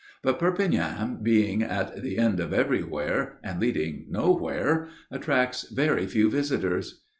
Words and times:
But 0.23 0.39
Perpignan 0.39 1.19
being 1.21 1.61
at 1.61 2.01
the 2.01 2.17
end 2.17 2.39
of 2.39 2.53
everywhere 2.53 3.37
and 3.43 3.59
leading 3.61 4.07
nowhere 4.09 4.87
attracts 5.11 5.69
very 5.69 6.07
few 6.07 6.27
visitors. 6.31 7.01